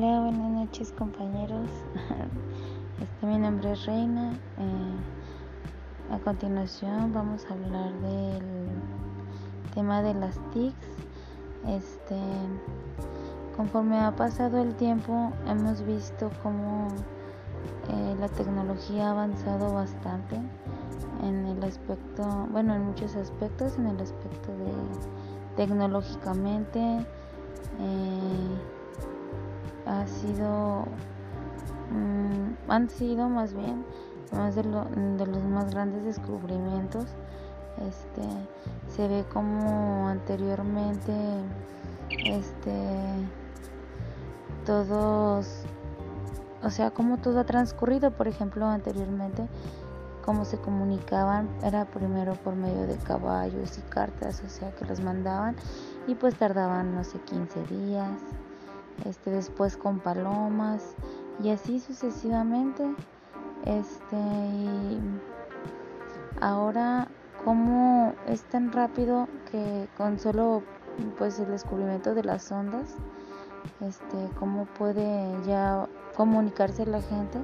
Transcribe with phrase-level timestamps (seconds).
[0.00, 1.68] noches compañeros.
[2.98, 4.32] Este, mi nombre es Reina.
[4.58, 8.68] Eh, a continuación vamos a hablar del
[9.74, 10.88] tema de las TICs.
[11.66, 12.18] Este,
[13.54, 16.88] conforme ha pasado el tiempo hemos visto cómo
[17.90, 20.36] eh, la tecnología ha avanzado bastante
[21.22, 24.72] en el aspecto, bueno, en muchos aspectos, en el aspecto de
[25.56, 26.80] tecnológicamente.
[27.78, 28.75] Eh,
[29.86, 30.84] ha sido
[31.90, 33.84] mm, han sido más bien
[34.32, 37.04] más de, los más grandes descubrimientos.
[37.88, 38.22] Este
[38.88, 41.12] se ve como anteriormente
[42.24, 42.72] este
[44.64, 45.64] todos
[46.62, 48.10] o sea como todo ha transcurrido.
[48.10, 49.46] Por ejemplo anteriormente
[50.24, 55.00] cómo se comunicaban era primero por medio de caballos y cartas o sea que los
[55.00, 55.54] mandaban
[56.08, 58.10] y pues tardaban no sé 15 días
[59.04, 60.94] este después con palomas
[61.42, 62.84] y así sucesivamente.
[63.64, 65.00] Este y
[66.40, 67.08] ahora
[67.44, 70.62] como es tan rápido que con solo
[71.18, 72.94] pues el descubrimiento de las ondas
[73.80, 75.86] este cómo puede ya
[76.16, 77.38] comunicarse la gente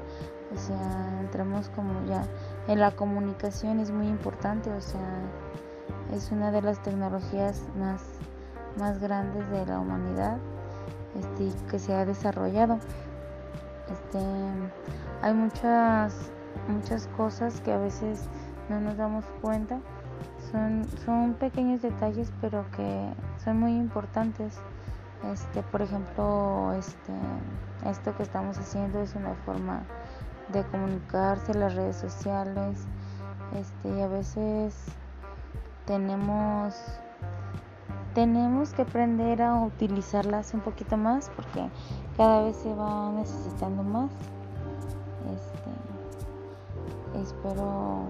[0.55, 2.25] o sea entramos como ya
[2.69, 5.21] en la comunicación es muy importante o sea
[6.13, 8.03] es una de las tecnologías más
[8.79, 10.39] más grandes de la humanidad
[11.19, 12.79] este, que se ha desarrollado.
[13.91, 14.19] Este,
[15.23, 16.33] hay muchas,
[16.69, 18.29] muchas cosas que a veces
[18.69, 19.81] no nos damos cuenta.
[20.51, 24.59] Son, son pequeños detalles pero que son muy importantes.
[25.33, 27.13] Este, por ejemplo, este,
[27.87, 29.83] esto que estamos haciendo es una forma
[30.49, 32.87] de comunicarse, las redes sociales,
[33.55, 34.75] este, y a veces
[35.87, 36.75] tenemos
[38.15, 41.69] tenemos que aprender a utilizarlas un poquito más porque
[42.17, 44.11] cada vez se va necesitando más.
[45.35, 48.07] Este, espero